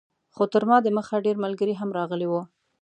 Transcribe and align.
خو 0.35 0.43
تر 0.53 0.63
ما 0.69 0.77
دمخه 0.85 1.15
ډېر 1.25 1.35
ملګري 1.45 1.73
هم 1.77 1.89
راغلي 1.97 2.27
وو. 2.29 2.41